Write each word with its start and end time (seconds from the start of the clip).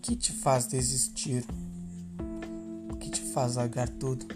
que 0.00 0.16
te 0.16 0.32
faz 0.32 0.66
desistir? 0.66 1.44
O 2.90 2.96
que 2.96 3.10
te 3.10 3.20
faz 3.20 3.56
largar 3.56 3.88
tudo? 3.88 4.26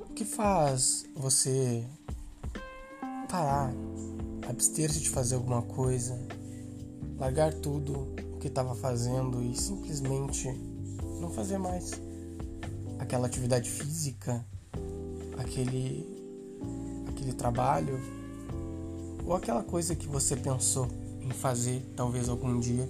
O 0.00 0.12
que 0.12 0.24
faz 0.24 1.06
você 1.14 1.84
parar, 3.30 3.72
abster-se 4.48 5.00
de 5.00 5.08
fazer 5.08 5.36
alguma 5.36 5.62
coisa, 5.62 6.18
largar 7.16 7.54
tudo 7.54 8.08
o 8.34 8.38
que 8.38 8.48
estava 8.48 8.74
fazendo 8.74 9.42
e 9.42 9.56
simplesmente 9.56 10.48
não 11.20 11.30
fazer 11.30 11.58
mais 11.58 11.92
aquela 12.98 13.28
atividade 13.28 13.70
física, 13.70 14.44
aquele 15.38 16.18
aquele 17.08 17.32
trabalho 17.34 18.00
ou 19.24 19.34
aquela 19.34 19.62
coisa 19.62 19.94
que 19.94 20.08
você 20.08 20.34
pensou 20.34 20.88
em 21.20 21.30
fazer 21.30 21.82
talvez 21.94 22.28
algum 22.28 22.58
dia 22.58 22.88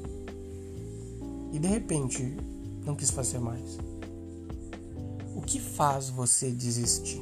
e 1.52 1.58
de 1.58 1.68
repente 1.68 2.36
não 2.84 2.94
quis 2.94 3.10
fazer 3.10 3.38
mais. 3.38 3.78
O 5.34 5.42
que 5.42 5.60
faz 5.60 6.08
você 6.08 6.50
desistir? 6.50 7.20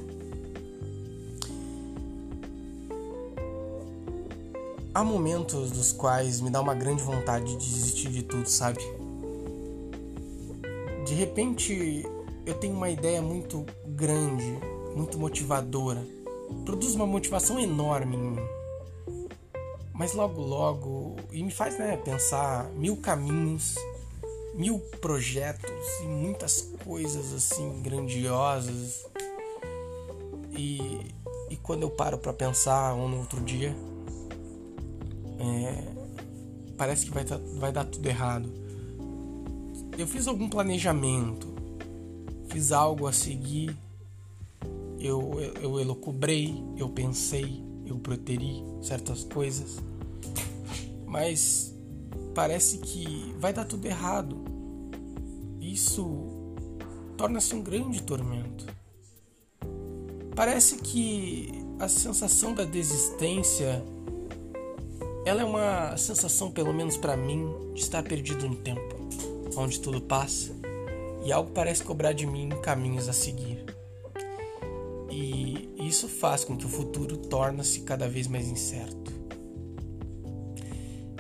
Há 4.95 5.05
momentos 5.05 5.71
dos 5.71 5.93
quais 5.93 6.41
me 6.41 6.51
dá 6.51 6.61
uma 6.61 6.75
grande 6.75 7.03
vontade 7.03 7.57
de 7.57 7.57
desistir 7.57 8.11
de 8.11 8.23
tudo, 8.23 8.49
sabe? 8.49 8.81
De 11.07 11.15
repente 11.15 12.05
eu 12.45 12.55
tenho 12.55 12.75
uma 12.75 12.91
ideia 12.91 13.23
muito 13.23 13.65
grande, 13.87 14.59
muito 14.97 15.19
motivadora, 15.19 16.05
produz 16.65 16.95
uma 16.95 17.07
motivação 17.07 17.61
enorme 17.61 18.17
em 18.17 18.31
mim. 18.31 18.59
Mas 19.93 20.15
logo, 20.15 20.41
logo, 20.41 21.17
e 21.33 21.43
me 21.43 21.51
faz 21.51 21.79
né, 21.79 21.97
pensar 21.97 22.71
mil 22.73 22.97
caminhos 22.97 23.75
mil 24.59 24.81
projetos 25.01 25.71
e 26.03 26.07
muitas 26.07 26.63
coisas 26.85 27.33
assim 27.33 27.81
grandiosas. 27.81 29.07
E, 30.51 31.15
e 31.49 31.57
quando 31.63 31.83
eu 31.83 31.91
paro 31.91 32.19
para 32.19 32.33
pensar 32.33 32.93
um 32.95 33.09
no 33.09 33.19
outro 33.19 33.41
dia, 33.41 33.75
é, 35.39 35.85
parece 36.77 37.07
que 37.07 37.13
vai, 37.13 37.25
tá, 37.25 37.39
vai 37.59 37.71
dar 37.71 37.85
tudo 37.85 38.05
errado. 38.05 38.53
Eu 39.97 40.09
fiz 40.09 40.27
algum 40.27 40.49
planejamento, 40.49 41.47
fiz 42.49 42.73
algo 42.73 43.07
a 43.07 43.13
seguir, 43.13 43.77
eu, 44.99 45.41
eu, 45.41 45.55
eu 45.63 45.81
elucubrei, 45.81 46.61
eu 46.77 46.89
pensei, 46.89 47.63
eu 47.87 47.97
proteri 47.99 48.65
certas 48.83 49.23
coisas, 49.23 49.79
mas 51.07 51.73
parece 52.35 52.79
que 52.79 53.35
vai 53.39 53.53
dar 53.53 53.65
tudo 53.65 53.87
errado 53.87 54.48
isso 55.79 56.27
torna-se 57.17 57.55
um 57.55 57.63
grande 57.63 58.03
tormento. 58.03 58.67
Parece 60.35 60.77
que 60.79 61.53
a 61.79 61.87
sensação 61.87 62.53
da 62.53 62.65
desistência 62.65 63.83
ela 65.25 65.43
é 65.43 65.45
uma 65.45 65.97
sensação, 65.97 66.51
pelo 66.51 66.73
menos 66.73 66.97
para 66.97 67.17
mim, 67.17 67.49
de 67.75 67.81
estar 67.81 68.03
perdido 68.03 68.49
no 68.49 68.57
tempo, 68.57 68.97
onde 69.57 69.79
tudo 69.79 70.01
passa 70.01 70.53
e 71.25 71.31
algo 71.31 71.51
parece 71.53 71.85
cobrar 71.85 72.13
de 72.13 72.27
mim 72.27 72.49
caminhos 72.63 73.09
a 73.09 73.13
seguir. 73.13 73.65
E 75.11 75.69
isso 75.79 76.09
faz 76.09 76.45
com 76.45 76.57
que 76.57 76.67
o 76.67 76.69
futuro 76.69 77.17
torne-se 77.17 77.81
cada 77.83 78.09
vez 78.09 78.27
mais 78.27 78.49
incerto. 78.49 79.13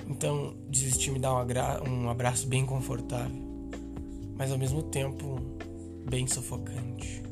Então, 0.08 0.56
desistir 0.68 1.12
me 1.12 1.18
dá 1.18 1.32
um 1.32 2.08
abraço 2.08 2.46
bem 2.46 2.64
confortável 2.66 3.47
mas 4.38 4.52
ao 4.52 4.56
mesmo 4.56 4.84
tempo 4.84 5.36
bem 6.08 6.26
sufocante. 6.26 7.22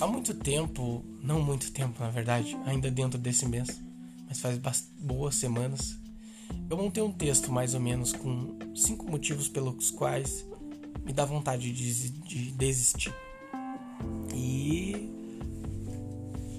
Há 0.00 0.06
muito 0.06 0.34
tempo, 0.34 1.04
não 1.22 1.40
muito 1.40 1.70
tempo 1.70 2.00
na 2.00 2.10
verdade, 2.10 2.56
ainda 2.64 2.90
dentro 2.90 3.18
desse 3.18 3.46
mês, 3.46 3.80
mas 4.26 4.40
faz 4.40 4.58
boas 4.98 5.36
semanas, 5.36 5.96
eu 6.68 6.76
montei 6.76 7.02
um 7.02 7.12
texto 7.12 7.52
mais 7.52 7.74
ou 7.74 7.80
menos 7.80 8.12
com 8.12 8.58
cinco 8.74 9.08
motivos 9.10 9.48
pelos 9.48 9.90
quais 9.90 10.44
me 11.04 11.12
dá 11.12 11.24
vontade 11.24 11.72
de, 11.72 12.10
de 12.10 12.50
desistir. 12.52 13.14
E 14.34 15.08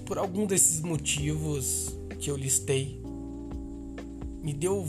por 0.06 0.16
algum 0.18 0.46
desses 0.46 0.80
motivos 0.80 1.94
que 2.18 2.30
eu 2.30 2.36
listei, 2.36 3.00
me 4.42 4.54
deu 4.54 4.82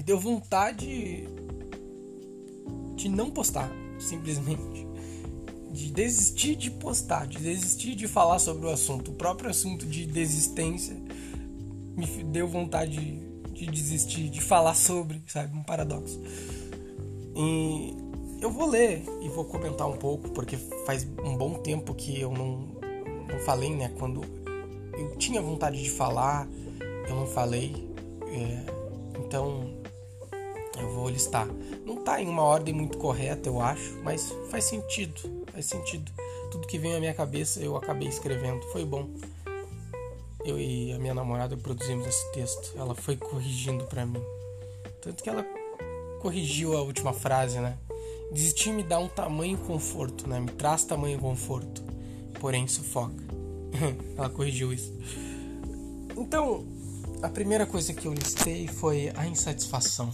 me 0.00 0.02
deu 0.02 0.18
vontade 0.18 1.28
de 2.96 3.06
não 3.06 3.30
postar, 3.30 3.70
simplesmente. 3.98 4.88
De 5.70 5.92
desistir 5.92 6.56
de 6.56 6.70
postar, 6.70 7.26
de 7.26 7.36
desistir 7.36 7.94
de 7.94 8.08
falar 8.08 8.38
sobre 8.38 8.64
o 8.64 8.70
assunto. 8.70 9.10
O 9.10 9.14
próprio 9.14 9.50
assunto 9.50 9.84
de 9.84 10.06
desistência 10.06 10.96
me 11.94 12.06
deu 12.24 12.48
vontade 12.48 13.20
de 13.52 13.66
desistir, 13.66 14.30
de 14.30 14.40
falar 14.40 14.72
sobre, 14.72 15.22
sabe? 15.26 15.54
Um 15.54 15.62
paradoxo. 15.62 16.18
E 17.36 17.94
eu 18.40 18.50
vou 18.50 18.70
ler 18.70 19.04
e 19.20 19.28
vou 19.28 19.44
comentar 19.44 19.86
um 19.86 19.98
pouco, 19.98 20.30
porque 20.30 20.56
faz 20.86 21.06
um 21.22 21.36
bom 21.36 21.58
tempo 21.58 21.94
que 21.94 22.18
eu 22.18 22.32
não, 22.32 22.68
não 23.30 23.38
falei, 23.44 23.76
né? 23.76 23.92
Quando 23.98 24.22
eu 24.94 25.14
tinha 25.18 25.42
vontade 25.42 25.82
de 25.82 25.90
falar, 25.90 26.48
eu 27.06 27.14
não 27.14 27.26
falei. 27.26 27.86
É, 28.32 28.64
então 29.26 29.79
eu 30.80 30.90
vou 30.92 31.08
listar. 31.08 31.46
Não 31.84 31.98
está 31.98 32.20
em 32.20 32.28
uma 32.28 32.42
ordem 32.42 32.74
muito 32.74 32.98
correta, 32.98 33.48
eu 33.48 33.60
acho, 33.60 33.96
mas 34.02 34.32
faz 34.50 34.64
sentido. 34.64 35.44
Faz 35.52 35.66
sentido. 35.66 36.10
Tudo 36.50 36.66
que 36.66 36.78
veio 36.78 36.96
à 36.96 37.00
minha 37.00 37.14
cabeça 37.14 37.60
eu 37.60 37.76
acabei 37.76 38.08
escrevendo. 38.08 38.62
Foi 38.72 38.84
bom. 38.84 39.08
Eu 40.44 40.58
e 40.58 40.92
a 40.92 40.98
minha 40.98 41.14
namorada 41.14 41.56
produzimos 41.56 42.06
esse 42.06 42.32
texto. 42.32 42.72
Ela 42.76 42.94
foi 42.94 43.16
corrigindo 43.16 43.84
para 43.84 44.06
mim. 44.06 44.22
Tanto 45.02 45.22
que 45.22 45.28
ela 45.28 45.44
corrigiu 46.20 46.76
a 46.76 46.82
última 46.82 47.12
frase, 47.12 47.58
né? 47.58 47.76
Desistir 48.32 48.72
me 48.72 48.82
dá 48.82 48.98
um 48.98 49.08
tamanho 49.08 49.58
conforto, 49.58 50.28
né? 50.28 50.40
Me 50.40 50.50
traz 50.50 50.84
tamanho 50.84 51.18
conforto, 51.18 51.82
porém 52.38 52.66
sufoca. 52.68 53.22
ela 54.16 54.30
corrigiu 54.30 54.72
isso. 54.72 54.92
Então, 56.16 56.64
a 57.22 57.28
primeira 57.28 57.66
coisa 57.66 57.92
que 57.92 58.06
eu 58.06 58.14
listei 58.14 58.66
foi 58.66 59.10
a 59.16 59.26
insatisfação 59.26 60.10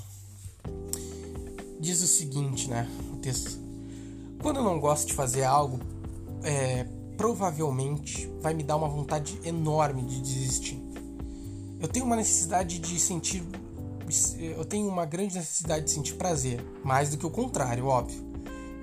diz 1.86 2.02
o 2.02 2.06
seguinte, 2.06 2.69
né? 2.69 2.88
O 3.12 3.16
texto. 3.16 3.58
Quando 4.42 4.56
eu 4.56 4.64
não 4.64 4.80
gosto 4.80 5.06
de 5.06 5.14
fazer 5.14 5.44
algo, 5.44 5.78
é, 6.42 6.84
provavelmente 7.16 8.28
vai 8.41 8.52
me 8.52 8.64
dar 8.64 8.76
uma 8.76 8.88
vontade 8.88 9.41
enorme 9.44 10.02
de 10.02 10.20
desistir. 10.20 10.82
Eu 11.80 11.86
tenho 11.86 12.04
uma 12.04 12.16
necessidade 12.16 12.80
de 12.80 12.98
sentir. 12.98 13.44
Eu 14.56 14.64
tenho 14.64 14.88
uma 14.88 15.04
grande 15.04 15.34
necessidade 15.34 15.84
de 15.84 15.91
sentir 15.92 16.14
prazer, 16.14 16.64
mais 16.84 17.10
do 17.10 17.16
que 17.16 17.26
o 17.26 17.30
contrário, 17.30 17.86
óbvio. 17.86 18.24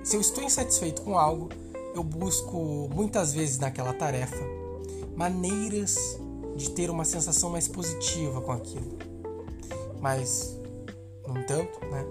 Se 0.03 0.15
eu 0.15 0.21
estou 0.21 0.43
insatisfeito 0.43 1.01
com 1.01 1.17
algo, 1.17 1.49
eu 1.95 2.03
busco 2.03 2.89
muitas 2.93 3.33
vezes 3.33 3.57
naquela 3.57 3.93
tarefa 3.93 4.43
maneiras 5.15 5.95
de 6.55 6.69
ter 6.71 6.89
uma 6.89 7.05
sensação 7.05 7.49
mais 7.49 7.67
positiva 7.67 8.41
com 8.41 8.51
aquilo. 8.51 8.97
Mas, 10.01 10.59
no 11.25 11.37
entanto, 11.39 11.79
né? 11.85 12.05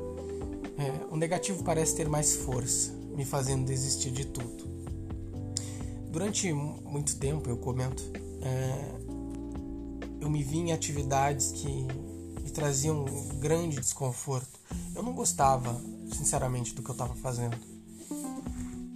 O 1.12 1.16
negativo 1.18 1.62
parece 1.62 1.94
ter 1.94 2.08
mais 2.08 2.34
força, 2.36 2.90
me 3.14 3.26
fazendo 3.26 3.66
desistir 3.66 4.10
de 4.10 4.24
tudo. 4.24 4.64
Durante 6.10 6.50
muito 6.54 7.16
tempo, 7.16 7.50
eu 7.50 7.58
comento, 7.58 8.02
é, 8.40 8.94
eu 10.22 10.30
me 10.30 10.42
vi 10.42 10.56
em 10.56 10.72
atividades 10.72 11.52
que 11.52 11.68
me 12.42 12.50
traziam 12.50 13.04
um 13.04 13.38
grande 13.38 13.78
desconforto. 13.78 14.58
Eu 14.94 15.02
não 15.02 15.12
gostava, 15.12 15.78
sinceramente, 16.16 16.74
do 16.74 16.82
que 16.82 16.88
eu 16.88 16.94
estava 16.94 17.14
fazendo. 17.16 17.58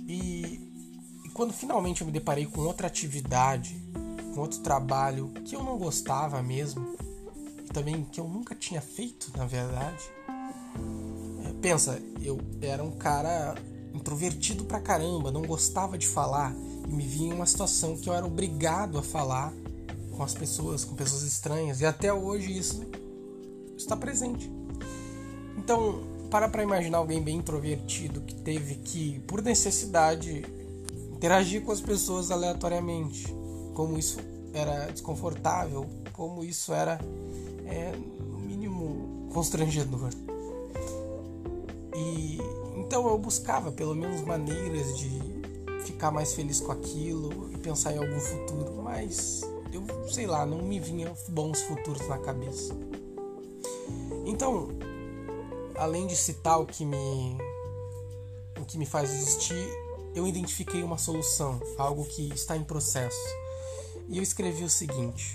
E, 0.08 0.72
e 1.22 1.28
quando 1.34 1.52
finalmente 1.52 2.00
eu 2.00 2.06
me 2.06 2.12
deparei 2.14 2.46
com 2.46 2.62
outra 2.62 2.86
atividade, 2.86 3.78
com 4.32 4.40
outro 4.40 4.60
trabalho 4.60 5.34
que 5.44 5.54
eu 5.54 5.62
não 5.62 5.76
gostava 5.76 6.42
mesmo, 6.42 6.96
e 7.62 7.68
também 7.74 8.04
que 8.04 8.18
eu 8.18 8.26
nunca 8.26 8.54
tinha 8.54 8.80
feito, 8.80 9.30
na 9.36 9.44
verdade, 9.44 10.02
pensa, 11.66 12.00
eu 12.22 12.38
era 12.62 12.80
um 12.80 12.92
cara 12.92 13.56
introvertido 13.92 14.64
pra 14.66 14.78
caramba, 14.78 15.32
não 15.32 15.42
gostava 15.42 15.98
de 15.98 16.06
falar 16.06 16.54
e 16.88 16.92
me 16.92 17.02
vi 17.04 17.24
em 17.24 17.32
uma 17.32 17.44
situação 17.44 17.96
que 17.96 18.08
eu 18.08 18.14
era 18.14 18.24
obrigado 18.24 18.96
a 18.98 19.02
falar 19.02 19.52
com 20.12 20.22
as 20.22 20.32
pessoas, 20.32 20.84
com 20.84 20.94
pessoas 20.94 21.22
estranhas, 21.22 21.80
e 21.80 21.84
até 21.84 22.12
hoje 22.12 22.56
isso 22.56 22.84
está 23.76 23.96
presente. 23.96 24.48
Então, 25.58 26.04
para 26.30 26.48
para 26.48 26.62
imaginar 26.62 26.98
alguém 26.98 27.20
bem 27.20 27.38
introvertido 27.38 28.20
que 28.20 28.36
teve 28.36 28.76
que, 28.76 29.18
por 29.26 29.42
necessidade, 29.42 30.44
interagir 31.12 31.62
com 31.62 31.72
as 31.72 31.80
pessoas 31.80 32.30
aleatoriamente, 32.30 33.26
como 33.74 33.98
isso 33.98 34.20
era 34.54 34.86
desconfortável, 34.92 35.84
como 36.12 36.44
isso 36.44 36.72
era, 36.72 37.00
é, 37.66 37.90
no 38.20 38.38
mínimo, 38.38 39.28
constrangedor. 39.34 40.10
E 41.96 42.38
então 42.76 43.08
eu 43.08 43.18
buscava 43.18 43.72
pelo 43.72 43.94
menos 43.94 44.20
maneiras 44.20 44.96
de 44.98 45.10
ficar 45.84 46.10
mais 46.10 46.34
feliz 46.34 46.60
com 46.60 46.72
aquilo 46.72 47.50
e 47.52 47.56
pensar 47.56 47.94
em 47.94 47.98
algum 47.98 48.20
futuro, 48.20 48.82
mas 48.82 49.40
eu 49.72 49.82
sei 50.10 50.26
lá, 50.26 50.44
não 50.44 50.62
me 50.62 50.78
vinha 50.78 51.12
bons 51.28 51.62
futuros 51.62 52.06
na 52.08 52.18
cabeça. 52.18 52.74
Então, 54.26 54.68
além 55.76 56.06
de 56.06 56.16
citar 56.16 56.60
o 56.60 56.66
que 56.66 56.84
me 56.84 57.36
o 58.60 58.64
que 58.64 58.78
me 58.78 58.86
faz 58.86 59.12
existir, 59.12 59.66
eu 60.14 60.26
identifiquei 60.26 60.82
uma 60.82 60.98
solução, 60.98 61.60
algo 61.78 62.04
que 62.04 62.32
está 62.34 62.56
em 62.56 62.64
processo. 62.64 63.16
E 64.08 64.16
eu 64.16 64.22
escrevi 64.22 64.64
o 64.64 64.70
seguinte: 64.70 65.34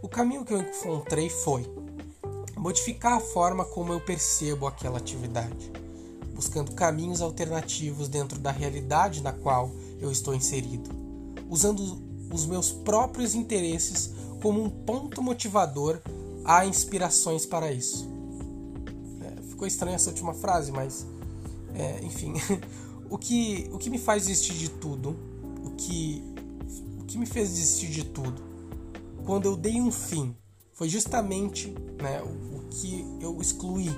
O 0.00 0.08
caminho 0.08 0.44
que 0.44 0.54
eu 0.54 0.60
encontrei 0.60 1.28
foi 1.28 1.66
modificar 2.56 3.14
a 3.14 3.20
forma 3.20 3.64
como 3.64 3.92
eu 3.92 4.00
percebo 4.00 4.66
aquela 4.66 4.98
atividade, 4.98 5.72
buscando 6.42 6.72
caminhos 6.72 7.20
alternativos 7.22 8.08
dentro 8.08 8.36
da 8.40 8.50
realidade 8.50 9.22
na 9.22 9.32
qual 9.32 9.70
eu 10.00 10.10
estou 10.10 10.34
inserido, 10.34 10.90
usando 11.48 12.02
os 12.32 12.44
meus 12.46 12.72
próprios 12.72 13.36
interesses 13.36 14.10
como 14.40 14.60
um 14.60 14.68
ponto 14.68 15.22
motivador 15.22 16.00
a 16.44 16.66
inspirações 16.66 17.46
para 17.46 17.70
isso. 17.70 18.10
É, 19.20 19.42
ficou 19.42 19.68
estranha 19.68 19.94
essa 19.94 20.10
última 20.10 20.34
frase, 20.34 20.72
mas 20.72 21.06
é, 21.76 22.04
enfim, 22.04 22.34
o 23.08 23.16
que, 23.16 23.70
o 23.72 23.78
que 23.78 23.88
me 23.88 23.98
faz 23.98 24.26
desistir 24.26 24.54
de 24.54 24.68
tudo, 24.68 25.16
o 25.64 25.70
que, 25.70 26.24
o 26.98 27.04
que 27.04 27.18
me 27.18 27.26
fez 27.26 27.50
desistir 27.50 27.88
de 27.88 28.02
tudo, 28.02 28.42
quando 29.24 29.46
eu 29.46 29.56
dei 29.56 29.80
um 29.80 29.92
fim, 29.92 30.34
foi 30.72 30.88
justamente 30.88 31.72
né, 32.02 32.20
o, 32.20 32.56
o 32.56 32.68
que 32.68 33.06
eu 33.20 33.40
excluí 33.40 33.90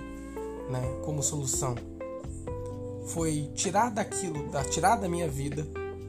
né, 0.70 0.82
como 1.06 1.22
solução. 1.22 1.93
Foi 3.06 3.50
tirar 3.54 3.90
daquilo, 3.90 4.48
da, 4.50 4.64
tirar 4.64 4.96
da 4.96 5.08
minha 5.08 5.28
vida 5.28 5.66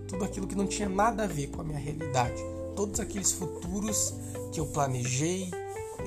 tudo 0.08 0.24
aquilo 0.24 0.48
que 0.48 0.56
não 0.56 0.68
tinha 0.68 0.88
nada 0.88 1.24
a 1.24 1.28
ver 1.28 1.48
com 1.48 1.62
a 1.62 1.64
minha 1.64 1.80
realidade. 1.80 2.42
Todos 2.76 3.00
aqueles 3.00 3.32
futuros 3.32 4.14
que 4.52 4.60
eu 4.60 4.66
planejei, 4.66 5.52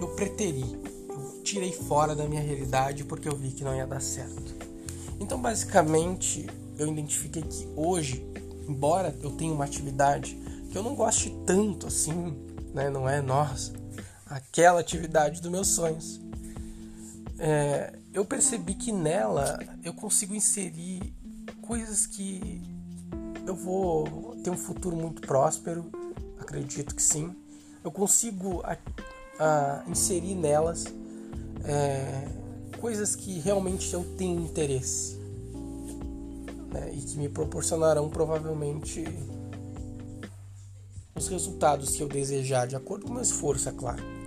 eu 0.00 0.08
preteri. 0.08 0.80
Eu 1.08 1.42
tirei 1.42 1.72
fora 1.72 2.14
da 2.14 2.24
minha 2.26 2.42
realidade 2.42 3.04
porque 3.04 3.28
eu 3.28 3.36
vi 3.36 3.50
que 3.50 3.64
não 3.64 3.74
ia 3.74 3.86
dar 3.86 4.00
certo. 4.00 4.54
Então, 5.20 5.40
basicamente, 5.40 6.46
eu 6.78 6.86
identifiquei 6.86 7.42
que 7.42 7.68
hoje, 7.74 8.24
embora 8.68 9.14
eu 9.22 9.30
tenha 9.32 9.52
uma 9.52 9.64
atividade 9.64 10.38
que 10.70 10.78
eu 10.78 10.82
não 10.82 10.94
goste 10.94 11.34
tanto 11.44 11.86
assim, 11.86 12.36
né, 12.72 12.88
não 12.88 13.08
é 13.08 13.20
nossa, 13.20 13.72
aquela 14.26 14.80
atividade 14.80 15.40
dos 15.40 15.50
meus 15.50 15.68
sonhos, 15.68 16.20
é, 17.38 17.98
eu 18.12 18.24
percebi 18.24 18.74
que 18.74 18.90
nela 18.90 19.58
eu 19.84 19.94
consigo 19.94 20.34
inserir 20.34 21.14
coisas 21.62 22.06
que 22.06 22.62
eu 23.46 23.54
vou 23.54 24.36
ter 24.42 24.50
um 24.50 24.56
futuro 24.56 24.96
muito 24.96 25.22
próspero, 25.22 25.90
acredito 26.38 26.94
que 26.94 27.02
sim. 27.02 27.34
Eu 27.84 27.90
consigo 27.90 28.62
a, 28.64 28.76
a 29.38 29.84
inserir 29.88 30.34
nelas 30.34 30.86
é, 31.64 32.28
coisas 32.78 33.14
que 33.14 33.38
realmente 33.38 33.92
eu 33.92 34.04
tenho 34.16 34.40
interesse 34.40 35.16
né, 36.72 36.92
e 36.92 37.00
que 37.00 37.16
me 37.16 37.28
proporcionarão 37.28 38.08
provavelmente 38.08 39.04
os 41.14 41.28
resultados 41.28 41.96
que 41.96 42.02
eu 42.02 42.08
desejar, 42.08 42.66
de 42.66 42.76
acordo 42.76 43.04
com 43.04 43.10
o 43.10 43.14
meu 43.14 43.22
esforço, 43.22 43.68
é 43.68 43.72
claro. 43.72 44.17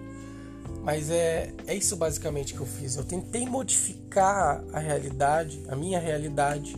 Mas 0.84 1.12
é, 1.12 1.54
é 1.68 1.76
isso 1.76 1.96
basicamente 1.96 2.54
que 2.54 2.60
eu 2.60 2.66
fiz. 2.66 2.96
Eu 2.96 3.04
tentei 3.04 3.46
modificar 3.46 4.64
a 4.74 4.80
realidade, 4.80 5.64
a 5.70 5.76
minha 5.76 6.00
realidade, 6.00 6.76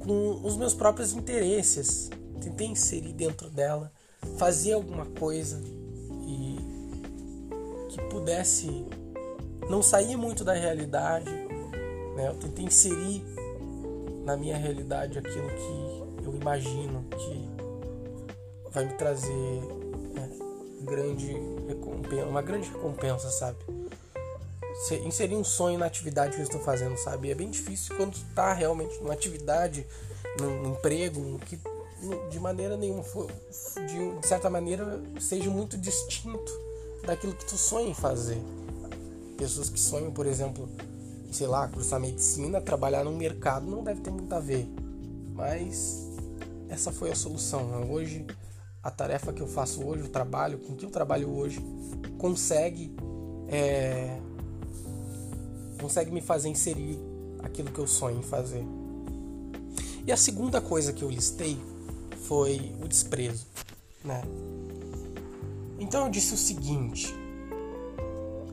com 0.00 0.40
os 0.42 0.56
meus 0.56 0.74
próprios 0.74 1.12
interesses. 1.12 2.10
Tentei 2.40 2.66
inserir 2.66 3.12
dentro 3.12 3.48
dela, 3.48 3.92
fazer 4.36 4.72
alguma 4.72 5.06
coisa 5.06 5.62
e 6.26 6.58
que 7.88 8.00
pudesse 8.10 8.84
não 9.70 9.82
sair 9.82 10.16
muito 10.16 10.44
da 10.44 10.52
realidade. 10.52 11.30
Né? 12.16 12.28
Eu 12.28 12.34
tentei 12.34 12.64
inserir 12.64 13.24
na 14.24 14.36
minha 14.36 14.56
realidade 14.56 15.18
aquilo 15.18 15.48
que 15.48 16.24
eu 16.26 16.34
imagino 16.34 17.04
que 17.10 17.48
vai 18.70 18.86
me 18.86 18.94
trazer 18.94 19.83
grande 20.84 21.34
uma 22.28 22.42
grande 22.42 22.70
recompensa, 22.70 23.30
sabe? 23.30 23.58
Inserir 25.04 25.36
um 25.36 25.44
sonho 25.44 25.78
na 25.78 25.86
atividade 25.86 26.34
que 26.34 26.40
eu 26.40 26.44
estou 26.44 26.60
fazendo, 26.60 26.96
sabe? 26.96 27.30
É 27.30 27.34
bem 27.34 27.50
difícil 27.50 27.96
quando 27.96 28.14
tu 28.14 28.24
tá 28.34 28.52
realmente 28.52 28.98
numa 29.00 29.14
atividade, 29.14 29.86
num 30.40 30.72
emprego, 30.72 31.38
que 31.46 31.58
de 32.30 32.38
maneira 32.38 32.76
nenhuma, 32.76 33.02
de, 33.02 34.20
de 34.20 34.26
certa 34.26 34.50
maneira, 34.50 35.00
seja 35.18 35.48
muito 35.48 35.78
distinto 35.78 36.52
daquilo 37.06 37.34
que 37.34 37.44
tu 37.44 37.56
sonha 37.56 37.88
em 37.88 37.94
fazer. 37.94 38.40
Pessoas 39.38 39.70
que 39.70 39.80
sonham, 39.80 40.12
por 40.12 40.26
exemplo, 40.26 40.68
sei 41.32 41.46
lá, 41.46 41.66
cursar 41.68 42.00
medicina, 42.00 42.60
trabalhar 42.60 43.04
no 43.04 43.12
mercado 43.12 43.66
não 43.66 43.82
deve 43.82 44.00
ter 44.00 44.10
muito 44.10 44.32
a 44.34 44.40
ver. 44.40 44.68
Mas 45.32 46.08
essa 46.68 46.92
foi 46.92 47.10
a 47.10 47.14
solução. 47.14 47.66
Né? 47.66 47.86
Hoje, 47.90 48.26
a 48.84 48.90
tarefa 48.90 49.32
que 49.32 49.40
eu 49.40 49.48
faço 49.48 49.82
hoje, 49.82 50.02
o 50.02 50.08
trabalho 50.08 50.58
com 50.58 50.76
que 50.76 50.84
eu 50.84 50.90
trabalho 50.90 51.34
hoje, 51.34 51.58
consegue 52.18 52.94
é, 53.48 54.20
consegue 55.80 56.10
me 56.10 56.20
fazer 56.20 56.50
inserir 56.50 57.00
aquilo 57.42 57.70
que 57.70 57.78
eu 57.78 57.86
sonho 57.86 58.18
em 58.18 58.22
fazer. 58.22 58.64
E 60.06 60.12
a 60.12 60.16
segunda 60.18 60.60
coisa 60.60 60.92
que 60.92 61.02
eu 61.02 61.08
listei 61.08 61.58
foi 62.28 62.74
o 62.82 62.86
desprezo, 62.86 63.46
né? 64.04 64.20
Então 65.78 66.04
eu 66.04 66.10
disse 66.10 66.34
o 66.34 66.36
seguinte: 66.36 67.14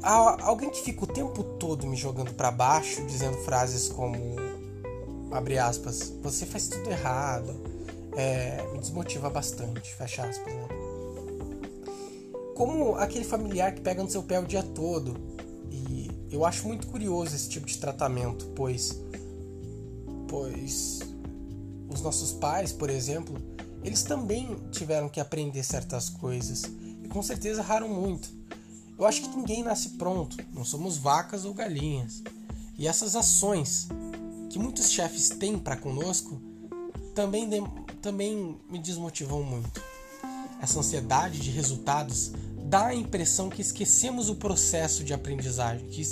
alguém 0.01 0.69
que 0.69 0.81
fica 0.81 1.03
o 1.03 1.07
tempo 1.07 1.43
todo 1.43 1.85
me 1.85 1.97
jogando 1.97 2.33
para 2.33 2.51
baixo, 2.51 3.05
dizendo 3.05 3.37
frases 3.39 3.89
como 3.89 4.17
abre 5.29 5.57
aspas, 5.57 6.13
você 6.21 6.45
faz 6.45 6.67
tudo 6.67 6.89
errado, 6.89 7.70
é, 8.15 8.67
me 8.71 8.79
desmotiva 8.79 9.29
bastante, 9.29 9.93
fecha 9.95 10.23
aspas, 10.25 10.53
né? 10.53 10.67
Como 12.55 12.95
aquele 12.95 13.25
familiar 13.25 13.73
que 13.73 13.81
pega 13.81 14.03
no 14.03 14.09
seu 14.09 14.21
pé 14.21 14.39
o 14.39 14.45
dia 14.45 14.61
todo. 14.61 15.15
E 15.71 16.09
eu 16.29 16.45
acho 16.45 16.67
muito 16.67 16.87
curioso 16.87 17.35
esse 17.35 17.49
tipo 17.49 17.65
de 17.65 17.77
tratamento, 17.77 18.45
pois 18.55 19.01
pois 20.27 20.99
os 21.89 22.01
nossos 22.01 22.31
pais, 22.31 22.71
por 22.71 22.89
exemplo, 22.89 23.35
eles 23.83 24.03
também 24.03 24.55
tiveram 24.71 25.09
que 25.09 25.19
aprender 25.19 25.61
certas 25.61 26.09
coisas 26.09 26.63
e 27.03 27.07
com 27.09 27.21
certeza 27.21 27.61
erraram 27.61 27.89
muito. 27.89 28.29
Eu 28.97 29.05
acho 29.05 29.21
que 29.21 29.35
ninguém 29.35 29.63
nasce 29.63 29.89
pronto, 29.89 30.37
não 30.53 30.63
somos 30.63 30.97
vacas 30.97 31.43
ou 31.43 31.53
galinhas. 31.53 32.23
E 32.77 32.87
essas 32.87 33.15
ações 33.15 33.89
que 34.49 34.57
muitos 34.57 34.89
chefes 34.89 35.29
têm 35.29 35.57
para 35.59 35.75
conosco 35.75 36.41
também, 37.13 37.49
também 38.01 38.57
me 38.69 38.79
desmotivam 38.79 39.43
muito. 39.43 39.81
Essa 40.61 40.79
ansiedade 40.79 41.39
de 41.39 41.51
resultados 41.51 42.31
dá 42.65 42.87
a 42.87 42.95
impressão 42.95 43.49
que 43.49 43.61
esquecemos 43.61 44.29
o 44.29 44.35
processo 44.35 45.03
de 45.03 45.13
aprendizagem, 45.13 45.87
que, 45.87 46.03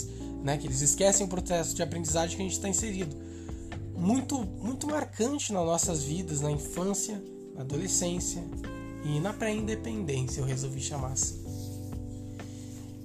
né, 0.43 0.57
que 0.57 0.67
eles 0.67 0.81
esquecem 0.81 1.25
o 1.25 1.29
processo 1.29 1.75
de 1.75 1.81
aprendizagem 1.81 2.35
que 2.35 2.41
a 2.41 2.45
gente 2.45 2.55
está 2.55 2.69
inserido. 2.69 3.15
Muito, 3.95 4.41
muito 4.61 4.87
marcante 4.87 5.51
nas 5.51 5.65
nossas 5.65 6.03
vidas, 6.03 6.41
na 6.41 6.51
infância, 6.51 7.21
na 7.55 7.61
adolescência 7.61 8.43
e 9.03 9.19
na 9.19 9.33
pré-independência, 9.33 10.41
eu 10.41 10.45
resolvi 10.45 10.79
chamar 10.81 11.13
assim. 11.13 11.43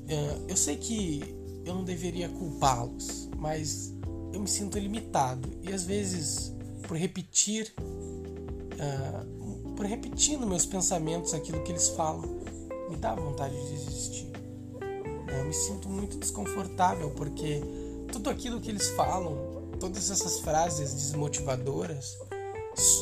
É, 0.09 0.37
eu 0.49 0.57
sei 0.57 0.77
que 0.77 1.35
eu 1.65 1.75
não 1.75 1.85
deveria 1.85 2.29
culpá-los, 2.29 3.29
mas 3.39 3.93
eu 4.33 4.41
me 4.41 4.49
sinto 4.49 4.79
limitado 4.79 5.49
e 5.63 5.73
às 5.73 5.85
vezes 5.85 6.55
por 6.87 6.97
repetir, 6.97 7.73
uh, 8.75 9.75
por 9.75 9.87
repetir 9.87 10.39
nos 10.39 10.49
meus 10.49 10.67
pensamentos 10.67 11.35
aquilo 11.35 11.63
que 11.63 11.73
eles 11.73 11.89
falam, 11.91 12.23
me 12.89 12.97
dá 12.97 13.15
vontade 13.15 13.55
de 13.55 13.71
desistir. 13.73 14.33
Eu 15.37 15.45
me 15.45 15.55
sinto 15.55 15.89
muito 15.89 16.17
desconfortável 16.19 17.11
porque 17.11 17.61
tudo 18.13 18.31
aquilo 18.31 18.61
que 18.61 18.71
eles 18.71 18.89
falam, 18.91 19.37
todas 19.81 20.11
essas 20.11 20.39
frases 20.41 20.95
desmotivadoras, 20.95 22.19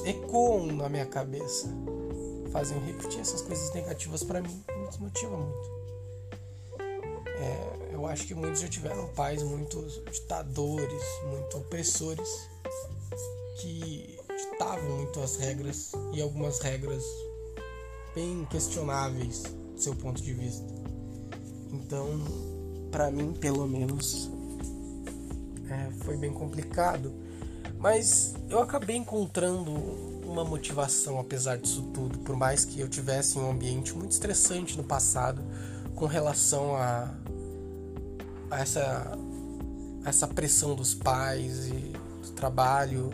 ecoam 0.04 0.66
na 0.66 0.88
minha 0.88 1.06
cabeça, 1.06 1.68
fazem 2.50 2.78
repetir 2.80 3.20
essas 3.20 3.42
coisas 3.42 3.72
negativas 3.74 4.22
para 4.22 4.40
mim, 4.40 4.62
me 4.76 4.86
desmotiva 4.86 5.36
muito. 5.36 5.82
É, 7.26 7.94
eu 7.94 8.06
acho 8.06 8.26
que 8.26 8.34
muitos 8.34 8.60
já 8.60 8.68
tiveram 8.68 9.08
pais 9.08 9.42
muito 9.42 9.80
ditadores, 10.10 11.02
muito 11.30 11.58
opressores, 11.58 12.48
que 13.60 14.18
ditavam 14.62 14.96
muito 14.96 15.20
as 15.20 15.36
regras 15.36 15.92
e 16.12 16.22
algumas 16.22 16.60
regras 16.60 17.02
bem 18.14 18.46
questionáveis 18.48 19.42
do 19.74 19.80
seu 19.80 19.94
ponto 19.96 20.22
de 20.22 20.32
vista. 20.32 20.72
Então, 21.72 22.20
para 22.90 23.10
mim, 23.10 23.32
pelo 23.32 23.66
menos, 23.66 24.30
é, 25.68 25.90
foi 26.04 26.16
bem 26.16 26.32
complicado, 26.32 27.12
mas 27.78 28.34
eu 28.48 28.60
acabei 28.60 28.96
encontrando 28.96 29.72
uma 30.24 30.44
motivação 30.44 31.18
apesar 31.18 31.58
disso 31.58 31.82
tudo, 31.92 32.20
por 32.20 32.36
mais 32.36 32.64
que 32.64 32.78
eu 32.78 32.88
tivesse 32.88 33.38
um 33.38 33.50
ambiente 33.50 33.92
muito 33.94 34.12
estressante 34.12 34.76
no 34.76 34.84
passado 34.84 35.42
com 35.96 36.06
relação 36.06 36.76
a, 36.76 37.12
a 38.50 38.60
essa, 38.60 39.18
a 40.04 40.08
essa 40.08 40.28
pressão 40.28 40.76
dos 40.76 40.94
pais 40.94 41.66
e 41.66 41.92
do 42.22 42.30
trabalho. 42.36 43.10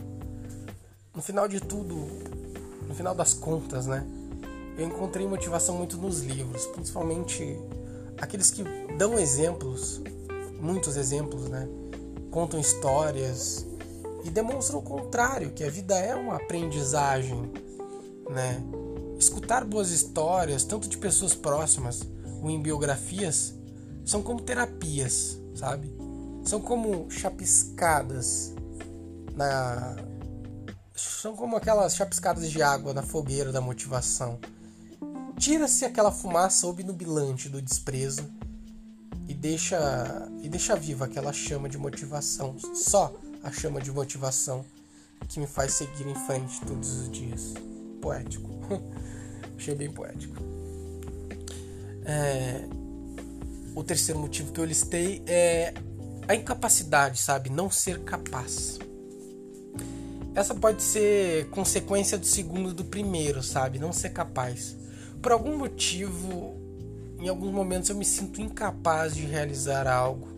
No 1.18 1.22
final 1.22 1.48
de 1.48 1.58
tudo, 1.58 1.96
no 2.86 2.94
final 2.94 3.12
das 3.12 3.34
contas, 3.34 3.88
né? 3.88 4.06
Eu 4.78 4.86
encontrei 4.86 5.26
motivação 5.26 5.76
muito 5.76 5.96
nos 5.96 6.20
livros, 6.20 6.64
principalmente 6.66 7.58
aqueles 8.16 8.52
que 8.52 8.62
dão 8.96 9.18
exemplos, 9.18 10.00
muitos 10.60 10.96
exemplos, 10.96 11.48
né? 11.48 11.68
Contam 12.30 12.60
histórias 12.60 13.66
e 14.22 14.30
demonstram 14.30 14.78
o 14.78 14.82
contrário, 14.82 15.50
que 15.50 15.64
a 15.64 15.70
vida 15.70 15.98
é 15.98 16.14
uma 16.14 16.36
aprendizagem, 16.36 17.50
né? 18.30 18.62
Escutar 19.18 19.64
boas 19.64 19.90
histórias, 19.90 20.62
tanto 20.62 20.88
de 20.88 20.96
pessoas 20.96 21.34
próximas 21.34 22.00
ou 22.40 22.48
em 22.48 22.62
biografias, 22.62 23.54
são 24.04 24.22
como 24.22 24.40
terapias, 24.40 25.36
sabe? 25.56 25.92
São 26.44 26.60
como 26.60 27.10
chapiscadas 27.10 28.54
na 29.34 29.96
são 31.00 31.36
como 31.36 31.56
aquelas 31.56 31.94
chapiscadas 31.94 32.50
de 32.50 32.62
água 32.62 32.92
na 32.92 33.02
fogueira 33.02 33.52
da 33.52 33.60
motivação. 33.60 34.38
Tira-se 35.38 35.84
aquela 35.84 36.10
fumaça 36.10 36.66
obnubilante 36.66 37.48
do 37.48 37.62
desprezo 37.62 38.28
e 39.28 39.34
deixa 39.34 40.28
e 40.42 40.48
deixa 40.48 40.74
viva 40.74 41.04
aquela 41.04 41.32
chama 41.32 41.68
de 41.68 41.78
motivação, 41.78 42.56
só 42.74 43.14
a 43.42 43.52
chama 43.52 43.80
de 43.80 43.92
motivação 43.92 44.64
que 45.28 45.38
me 45.38 45.46
faz 45.46 45.74
seguir 45.74 46.06
em 46.06 46.14
frente 46.14 46.60
todos 46.62 46.90
os 46.96 47.10
dias. 47.10 47.54
Poético. 48.00 48.50
Achei 49.56 49.74
bem 49.74 49.90
poético. 49.90 50.36
É... 52.04 52.64
O 53.74 53.84
terceiro 53.84 54.18
motivo 54.18 54.52
que 54.52 54.60
eu 54.60 54.64
listei 54.64 55.22
é 55.26 55.74
a 56.26 56.34
incapacidade, 56.34 57.20
sabe? 57.20 57.50
Não 57.50 57.70
ser 57.70 58.02
capaz. 58.02 58.78
Essa 60.38 60.54
pode 60.54 60.84
ser 60.84 61.50
consequência 61.50 62.16
do 62.16 62.24
segundo 62.24 62.72
do 62.72 62.84
primeiro, 62.84 63.42
sabe? 63.42 63.76
Não 63.80 63.92
ser 63.92 64.10
capaz. 64.10 64.76
Por 65.20 65.32
algum 65.32 65.58
motivo, 65.58 66.54
em 67.18 67.28
alguns 67.28 67.50
momentos 67.52 67.90
eu 67.90 67.96
me 67.96 68.04
sinto 68.04 68.40
incapaz 68.40 69.16
de 69.16 69.22
realizar 69.22 69.88
algo. 69.88 70.28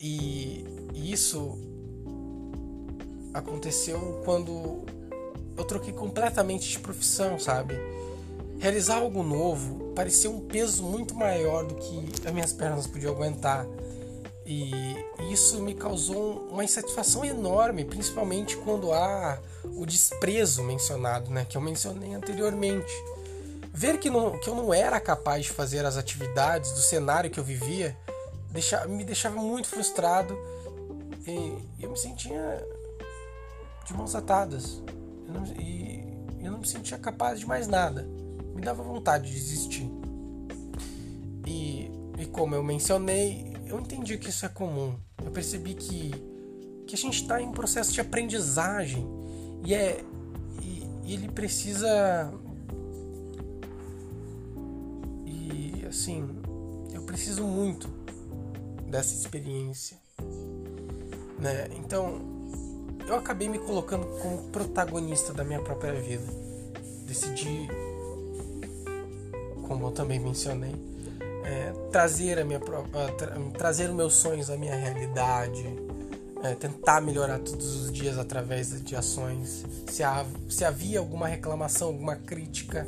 E 0.00 0.64
isso 0.92 1.56
aconteceu 3.32 4.20
quando 4.24 4.84
eu 5.56 5.62
troquei 5.62 5.92
completamente 5.92 6.68
de 6.68 6.80
profissão, 6.80 7.38
sabe? 7.38 7.76
Realizar 8.58 8.96
algo 8.96 9.22
novo 9.22 9.92
parecia 9.94 10.28
um 10.28 10.40
peso 10.40 10.82
muito 10.82 11.14
maior 11.14 11.64
do 11.64 11.76
que 11.76 12.26
as 12.26 12.32
minhas 12.34 12.52
pernas 12.52 12.88
podiam 12.88 13.14
aguentar. 13.14 13.64
E 14.52 14.72
isso 15.32 15.62
me 15.62 15.74
causou 15.74 16.48
uma 16.50 16.64
insatisfação 16.64 17.24
enorme, 17.24 17.84
principalmente 17.84 18.56
quando 18.56 18.92
há 18.92 19.38
o 19.64 19.86
desprezo 19.86 20.64
mencionado, 20.64 21.30
né, 21.30 21.44
que 21.48 21.56
eu 21.56 21.60
mencionei 21.60 22.14
anteriormente. 22.14 22.92
Ver 23.72 23.98
que, 24.00 24.10
não, 24.10 24.36
que 24.40 24.50
eu 24.50 24.56
não 24.56 24.74
era 24.74 24.98
capaz 24.98 25.44
de 25.44 25.52
fazer 25.52 25.86
as 25.86 25.96
atividades 25.96 26.72
do 26.72 26.80
cenário 26.80 27.30
que 27.30 27.38
eu 27.38 27.44
vivia 27.44 27.96
deixava, 28.50 28.88
me 28.88 29.04
deixava 29.04 29.36
muito 29.36 29.68
frustrado 29.68 30.36
e 31.24 31.56
eu 31.78 31.88
me 31.88 31.96
sentia 31.96 32.66
de 33.86 33.94
mãos 33.94 34.16
atadas. 34.16 34.82
Eu 35.28 35.32
não, 35.32 35.44
e 35.62 36.44
eu 36.44 36.50
não 36.50 36.58
me 36.58 36.66
sentia 36.66 36.98
capaz 36.98 37.38
de 37.38 37.46
mais 37.46 37.68
nada. 37.68 38.02
Me 38.52 38.60
dava 38.60 38.82
vontade 38.82 39.28
de 39.28 39.34
desistir. 39.34 39.88
E, 41.46 41.88
e 42.18 42.26
como 42.26 42.56
eu 42.56 42.64
mencionei, 42.64 43.49
eu 43.70 43.78
entendi 43.78 44.18
que 44.18 44.28
isso 44.28 44.44
é 44.44 44.48
comum. 44.48 44.94
Eu 45.24 45.30
percebi 45.30 45.74
que, 45.74 46.10
que 46.86 46.94
a 46.94 46.98
gente 46.98 47.22
está 47.22 47.40
em 47.40 47.46
um 47.46 47.52
processo 47.52 47.92
de 47.92 48.00
aprendizagem 48.00 49.06
e 49.64 49.72
é 49.72 50.04
e, 50.60 50.84
e 51.04 51.14
ele 51.14 51.28
precisa 51.28 52.32
e 55.24 55.86
assim 55.88 56.28
eu 56.92 57.02
preciso 57.02 57.44
muito 57.44 57.88
dessa 58.88 59.14
experiência, 59.14 59.96
né? 61.38 61.68
Então 61.78 62.20
eu 63.06 63.14
acabei 63.14 63.48
me 63.48 63.58
colocando 63.60 64.04
como 64.20 64.48
protagonista 64.50 65.32
da 65.32 65.44
minha 65.44 65.60
própria 65.60 65.94
vida. 65.94 66.26
Decidi, 67.06 67.68
como 69.66 69.86
eu 69.86 69.92
também 69.92 70.18
mencionei, 70.18 70.74
é, 71.44 71.72
trazer 71.90 72.38
a 72.38 72.44
minha 72.44 72.60
tra, 72.60 72.82
trazer 73.56 73.88
os 73.88 73.94
meus 73.94 74.14
sonhos 74.14 74.50
à 74.50 74.56
minha 74.56 74.74
realidade, 74.74 75.64
é, 76.42 76.54
tentar 76.54 77.00
melhorar 77.00 77.38
todos 77.38 77.82
os 77.82 77.92
dias 77.92 78.18
através 78.18 78.82
de 78.82 78.96
ações. 78.96 79.64
Se, 79.88 80.02
há, 80.02 80.24
se 80.48 80.64
havia 80.64 80.98
alguma 80.98 81.26
reclamação, 81.26 81.88
alguma 81.88 82.16
crítica, 82.16 82.86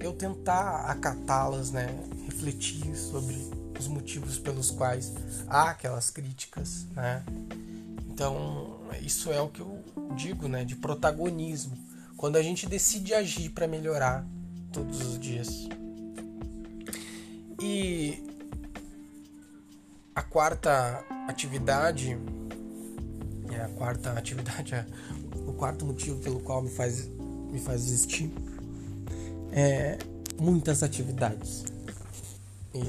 eu 0.00 0.12
tentar 0.12 0.86
acatá-las, 0.90 1.70
né? 1.70 1.88
refletir 2.26 2.94
sobre 2.96 3.36
os 3.78 3.88
motivos 3.88 4.38
pelos 4.38 4.70
quais 4.70 5.12
há 5.48 5.70
aquelas 5.70 6.10
críticas. 6.10 6.86
Né? 6.94 7.22
Então, 8.08 8.78
isso 9.02 9.32
é 9.32 9.40
o 9.40 9.48
que 9.48 9.60
eu 9.60 9.82
digo 10.16 10.48
né? 10.48 10.64
de 10.64 10.76
protagonismo. 10.76 11.76
Quando 12.16 12.36
a 12.36 12.42
gente 12.42 12.66
decide 12.66 13.14
agir 13.14 13.50
para 13.50 13.66
melhorar 13.66 14.26
todos 14.72 15.00
os 15.00 15.18
dias. 15.18 15.68
E 17.60 18.22
a 20.14 20.22
quarta 20.22 21.04
atividade, 21.28 22.16
é 23.50 23.60
a 23.62 23.68
quarta 23.68 24.12
atividade, 24.12 24.74
é 24.76 24.86
o 25.46 25.52
quarto 25.52 25.84
motivo 25.84 26.20
pelo 26.20 26.40
qual 26.40 26.62
me 26.62 26.70
faz, 26.70 27.08
me 27.50 27.58
faz 27.58 27.84
existir 27.84 28.30
é 29.52 29.98
muitas 30.40 30.82
atividades. 30.82 31.64
E 32.74 32.82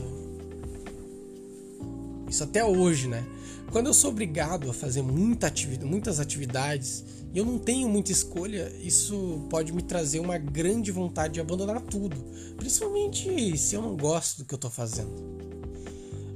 isso 2.29 2.43
até 2.43 2.63
hoje, 2.63 3.07
né? 3.07 3.23
Quando 3.71 3.87
eu 3.87 3.93
sou 3.93 4.11
obrigado 4.11 4.69
a 4.69 4.73
fazer 4.73 5.01
muita 5.01 5.47
atividade, 5.47 5.89
muitas 5.89 6.19
atividades 6.19 7.03
e 7.31 7.37
eu 7.37 7.45
não 7.45 7.59
tenho 7.59 7.87
muita 7.87 8.11
escolha, 8.11 8.71
isso 8.81 9.45
pode 9.49 9.71
me 9.71 9.83
trazer 9.83 10.19
uma 10.19 10.37
grande 10.37 10.91
vontade 10.91 11.35
de 11.35 11.39
abandonar 11.39 11.79
tudo, 11.81 12.17
principalmente 12.57 13.55
se 13.57 13.75
eu 13.75 13.81
não 13.81 13.95
gosto 13.95 14.39
do 14.39 14.45
que 14.45 14.53
eu 14.53 14.57
estou 14.57 14.71
fazendo. 14.71 15.11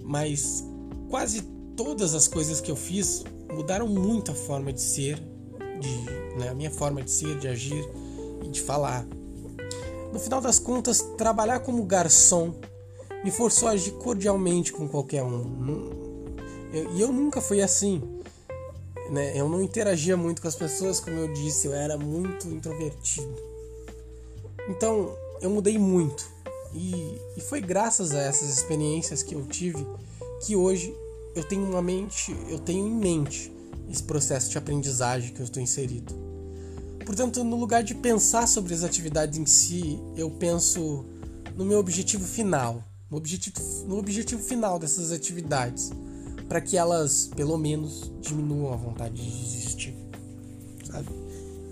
Mas 0.04 0.64
quase 1.10 1.42
todas 1.76 2.14
as 2.14 2.28
coisas 2.28 2.62
que 2.62 2.70
eu 2.70 2.76
fiz 2.76 3.24
mudaram 3.52 3.88
muito 3.88 4.32
a 4.32 4.36
forma 4.36 4.72
de 4.72 4.82
ser, 4.82 5.16
de, 5.80 6.40
né, 6.40 6.50
a 6.50 6.54
minha 6.54 6.70
forma 6.70 7.02
de 7.02 7.10
ser, 7.10 7.40
de 7.40 7.48
agir 7.48 7.84
e 8.44 8.50
de 8.50 8.62
falar. 8.62 9.06
No 10.12 10.20
final 10.20 10.40
das 10.40 10.60
contas, 10.60 11.02
trabalhar 11.18 11.62
como 11.62 11.84
garçom 11.86 12.54
me 13.24 13.32
forçou 13.32 13.68
a 13.68 13.72
agir 13.72 13.94
cordialmente 13.94 14.72
com 14.72 14.88
qualquer 14.88 15.24
um. 15.24 15.44
E 16.72 16.78
eu, 16.78 16.98
eu 17.00 17.12
nunca 17.12 17.42
fui 17.42 17.64
assim 17.64 18.02
né? 19.10 19.40
Eu 19.40 19.48
não 19.50 19.62
interagia 19.62 20.16
muito 20.16 20.42
com 20.42 20.48
as 20.48 20.56
pessoas, 20.56 21.00
como 21.00 21.18
eu 21.18 21.34
disse, 21.34 21.68
eu 21.68 21.74
era 21.74 21.98
muito 21.98 22.48
introvertido. 22.48 23.36
Então, 24.70 25.16
eu 25.42 25.50
mudei 25.50 25.78
muito. 25.78 26.26
E, 26.74 27.18
e 27.38 27.42
foi 27.42 27.62
graças 27.62 28.14
a 28.14 28.22
essas 28.22 28.50
experiências 28.50 29.22
que 29.22 29.36
eu 29.36 29.46
tive 29.46 29.86
que 30.46 30.56
hoje 30.56 30.96
eu 31.36 31.44
tenho 31.44 31.64
uma 31.64 31.82
mente, 31.82 32.36
eu 32.50 32.60
tenho 32.60 32.88
em 32.88 32.92
mente 32.92 33.52
esse 33.90 34.04
processo 34.04 34.50
de 34.50 34.58
aprendizagem 34.58 35.34
que 35.34 35.40
eu 35.40 35.44
estou 35.44 35.62
inserido. 35.62 36.14
Portanto, 37.06 37.44
no 37.44 37.58
lugar 37.58 37.84
de 37.84 37.94
pensar 37.94 38.48
sobre 38.48 38.74
as 38.74 38.84
atividades 38.84 39.38
em 39.38 39.46
si, 39.46 40.00
eu 40.16 40.32
penso 40.32 41.06
no 41.56 41.66
meu 41.66 41.80
objetivo 41.80 42.26
final, 42.26 42.84
no 43.10 43.18
objetivo, 43.18 43.60
no 43.86 43.98
objetivo 43.98 44.42
final 44.42 44.80
dessas 44.80 45.12
atividades 45.12 45.92
para 46.48 46.62
que 46.62 46.78
elas, 46.78 47.30
pelo 47.36 47.58
menos, 47.58 48.12
diminuam 48.22 48.74
a 48.74 48.76
vontade 48.76 49.16
de 49.16 49.44
desistir, 49.44 49.96
sabe? 50.86 51.08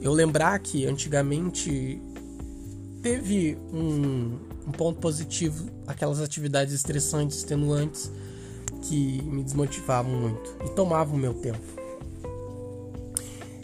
Eu 0.01 0.11
lembrar 0.13 0.57
que 0.59 0.85
antigamente 0.85 2.01
teve 3.01 3.57
um, 3.71 4.37
um 4.67 4.71
ponto 4.71 4.99
positivo, 4.99 5.69
aquelas 5.85 6.19
atividades 6.19 6.73
estressantes, 6.73 7.37
extenuantes, 7.37 8.11
que 8.81 9.21
me 9.23 9.43
desmotivavam 9.43 10.11
muito 10.11 10.55
e 10.65 10.69
tomavam 10.69 11.17
meu 11.17 11.33
tempo. 11.33 11.59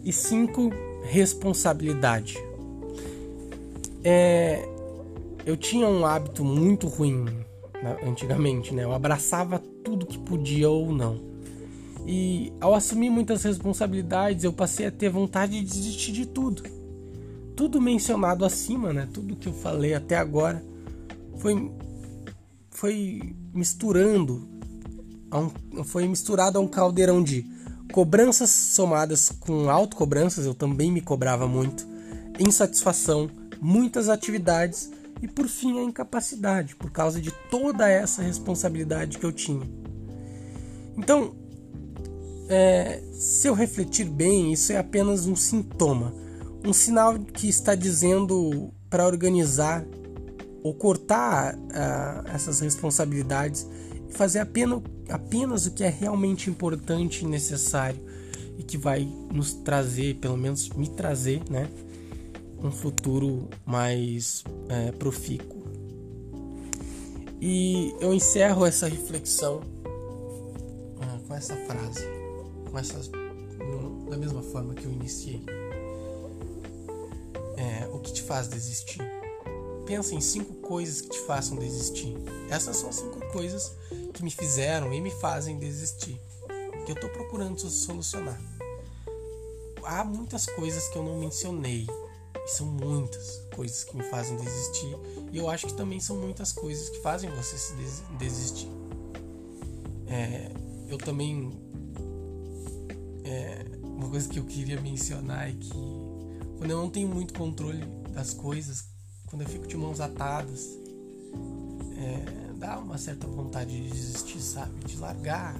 E 0.04 0.14
cinco, 0.14 0.72
responsabilidade. 1.04 2.38
É, 4.04 4.68
eu 5.46 5.58
tinha 5.58 5.88
um 5.88 6.06
hábito 6.06 6.46
muito 6.46 6.88
ruim 6.88 7.26
né, 7.82 7.98
antigamente, 8.06 8.74
né? 8.74 8.84
Eu 8.84 8.94
abraçava 8.94 9.62
tudo 9.88 10.06
que 10.06 10.20
podia 10.20 10.70
ou 10.70 10.92
não. 10.92 11.18
E 12.06 12.52
ao 12.60 12.76
assumir 12.76 13.10
muitas 13.10 13.44
responsabilidades, 13.44 14.44
eu 14.44 14.52
passei 14.52 14.88
a 14.88 14.92
ter 14.92 15.10
vontade 15.10 15.54
de 15.62 15.66
desistir 15.66 16.12
de 16.12 16.26
tudo. 16.26 16.64
Tudo 17.56 17.80
mencionado 17.80 18.44
acima, 18.44 18.92
né? 18.92 19.08
Tudo 19.14 19.38
que 19.38 19.48
eu 19.48 19.54
falei 19.54 19.94
até 19.94 20.18
agora 20.18 20.64
foi 21.38 21.72
foi 22.70 23.36
misturando 23.54 24.48
um, 25.34 25.84
foi 25.84 26.08
misturado 26.08 26.58
a 26.58 26.62
um 26.62 26.68
caldeirão 26.68 27.24
de 27.24 27.46
cobranças 27.92 28.50
somadas 28.50 29.30
com 29.40 29.70
autocobranças, 29.70 30.46
eu 30.46 30.54
também 30.54 30.92
me 30.92 31.02
cobrava 31.02 31.48
muito, 31.48 31.88
insatisfação, 32.38 33.30
muitas 33.60 34.10
atividades 34.10 34.92
e 35.22 35.28
por 35.28 35.48
fim 35.48 35.80
a 35.80 35.84
incapacidade, 35.84 36.76
por 36.76 36.92
causa 36.92 37.20
de 37.20 37.32
toda 37.50 37.90
essa 37.90 38.22
responsabilidade 38.22 39.18
que 39.18 39.26
eu 39.26 39.32
tinha. 39.32 39.68
Então, 40.98 41.36
é, 42.50 43.02
se 43.14 43.48
eu 43.48 43.54
refletir 43.54 44.06
bem, 44.06 44.54
isso 44.54 44.72
é 44.72 44.78
apenas 44.78 45.26
um 45.28 45.36
sintoma, 45.36 46.14
um 46.66 46.74
sinal 46.74 47.18
que 47.20 47.48
está 47.48 47.76
dizendo 47.76 48.74
para 48.90 49.06
organizar 49.06 49.86
ou 50.64 50.74
cortar 50.74 51.56
uh, 51.56 52.28
essas 52.34 52.60
responsabilidades 52.60 53.68
e 54.10 54.14
fazer 54.14 54.40
apenas, 54.40 54.82
apenas 55.10 55.66
o 55.66 55.72
que 55.72 55.84
é 55.84 55.90
realmente 55.90 56.50
importante 56.50 57.24
e 57.24 57.28
necessário 57.28 58.02
e 58.58 58.64
que 58.64 58.78
vai 58.78 59.08
nos 59.32 59.54
trazer, 59.54 60.16
pelo 60.16 60.36
menos 60.36 60.70
me 60.70 60.90
trazer, 60.90 61.42
né, 61.50 61.70
um 62.64 62.72
futuro 62.72 63.48
mais 63.66 64.44
é, 64.70 64.92
profícuo. 64.92 65.64
E 67.40 67.96
eu 68.00 68.14
encerro 68.14 68.66
essa 68.66 68.88
reflexão 68.88 69.62
ah, 71.02 71.20
com 71.28 71.36
essa 71.36 71.56
frase, 71.56 72.04
com 72.70 72.78
essas, 72.78 73.10
da 74.10 74.18
mesma 74.18 74.42
forma 74.42 74.74
que 74.74 74.86
eu 74.86 74.92
iniciei. 74.92 75.44
É, 77.56 77.88
o 77.94 78.00
que 78.00 78.12
te 78.12 78.24
faz 78.24 78.48
desistir? 78.48 79.02
Pensa 79.86 80.16
em 80.16 80.22
cinco 80.22 80.56
coisas 80.56 81.02
que 81.02 81.10
te 81.10 81.20
façam 81.22 81.58
desistir. 81.58 82.16
Essas 82.50 82.78
são 82.78 82.92
cinco 82.92 83.20
coisas 83.32 83.72
que 84.14 84.24
me 84.24 84.32
fizeram 84.32 84.94
e 84.94 85.00
me 85.00 85.12
fazem 85.12 85.58
desistir. 85.58 86.20
Que 86.86 86.92
eu 86.92 86.96
estou 86.96 87.10
procurando 87.10 87.60
solucionar. 87.60 88.40
Há 89.84 90.04
muitas 90.04 90.46
coisas 90.48 90.88
que 90.90 90.98
eu 90.98 91.04
não 91.04 91.20
mencionei 91.20 91.88
são 92.52 92.68
muitas 92.68 93.42
coisas 93.56 93.84
que 93.84 93.96
me 93.96 94.04
fazem 94.04 94.38
desistir. 94.38 94.98
E 95.32 95.38
eu 95.38 95.50
acho 95.50 95.68
que 95.68 95.74
também 95.74 96.00
são 96.00 96.18
muitas 96.18 96.52
coisas 96.52 96.90
que 96.90 97.00
fazem 97.02 97.30
você 97.30 97.58
se 97.58 97.74
des 97.76 98.04
desistir. 98.18 98.70
É, 100.08 100.52
eu 100.88 100.98
também. 100.98 101.52
É, 103.24 103.66
uma 103.84 104.10
coisa 104.10 104.30
que 104.30 104.40
eu 104.40 104.46
queria 104.46 104.80
mencionar 104.80 105.50
é 105.50 105.54
que 105.54 105.98
quando 106.58 106.72
eu 106.72 106.78
não 106.78 106.90
tenho 106.90 107.08
muito 107.08 107.34
controle 107.34 107.84
das 108.14 108.34
coisas, 108.34 108.86
quando 109.26 109.42
eu 109.42 109.48
fico 109.48 109.68
de 109.68 109.76
mãos 109.76 110.00
atadas, 110.00 110.70
é, 111.98 112.54
dá 112.58 112.80
uma 112.80 112.98
certa 112.98 113.28
vontade 113.28 113.76
de 113.76 113.90
desistir, 113.90 114.40
sabe? 114.40 114.84
De 114.86 114.98
largar 114.98 115.56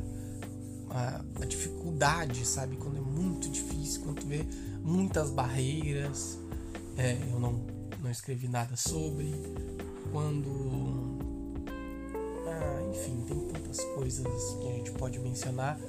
a, 0.90 1.22
a 1.42 1.46
dificuldade, 1.46 2.46
sabe? 2.46 2.78
Quando 2.78 2.98
é 2.98 3.02
muito 3.02 3.50
difícil, 3.50 4.02
quando 4.02 4.22
tu 4.22 4.28
vê 4.28 4.46
muitas 4.82 5.30
barreiras, 5.30 6.40
é, 6.98 7.18
eu 7.32 7.40
não, 7.40 7.54
não 8.02 8.12
escrevi 8.12 8.48
nada 8.48 8.76
sobre. 8.76 9.32
Quando. 10.12 10.50
Ah, 12.48 12.90
enfim, 12.90 13.24
tem 13.28 13.40
tantas 13.48 13.80
coisas 13.96 14.26
que 14.60 14.68
a 14.68 14.72
gente 14.74 14.92
pode 14.92 15.20
mencionar. 15.20 15.80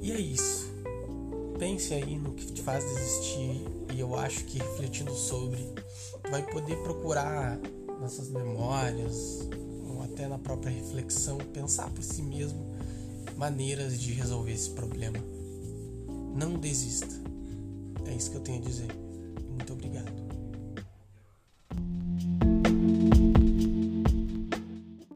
E 0.00 0.12
é 0.12 0.20
isso. 0.20 0.70
Pense 1.58 1.94
aí 1.94 2.16
no 2.16 2.32
que 2.32 2.46
te 2.46 2.62
faz 2.62 2.84
desistir. 2.84 3.64
E 3.94 4.00
eu 4.00 4.16
acho 4.16 4.44
que 4.44 4.58
refletindo 4.58 5.12
sobre, 5.12 5.68
vai 6.30 6.42
poder 6.42 6.76
procurar 6.82 7.58
nessas 8.00 8.30
memórias, 8.30 9.48
ou 9.86 10.02
até 10.02 10.26
na 10.26 10.38
própria 10.38 10.72
reflexão, 10.72 11.38
pensar 11.52 11.90
por 11.90 12.02
si 12.02 12.22
mesmo 12.22 12.74
maneiras 13.36 14.00
de 14.00 14.12
resolver 14.12 14.52
esse 14.52 14.70
problema. 14.70 15.18
Não 16.34 16.54
desista. 16.54 17.14
É 18.06 18.14
isso 18.14 18.30
que 18.30 18.36
eu 18.36 18.40
tenho 18.40 18.58
a 18.58 18.62
dizer. 18.62 19.01
Obrigado. 19.72 20.21